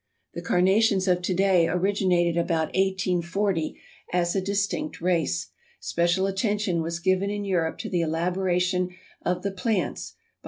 The 0.33 0.41
Carnations 0.41 1.07
of 1.07 1.21
to 1.21 1.33
day 1.35 1.67
originated 1.67 2.35
about 2.35 2.69
1840, 2.73 3.79
as 4.11 4.35
a 4.35 4.41
distinct 4.41 4.99
race. 4.99 5.51
Special 5.79 6.25
attention 6.25 6.81
was 6.81 6.97
given 6.99 7.29
in 7.29 7.45
Europe 7.45 7.77
to 7.81 7.89
the 7.91 8.01
elaboration 8.01 8.95
of 9.21 9.43
the 9.43 9.51
plants 9.51 10.13
by 10.13 10.17
M. 10.17 10.23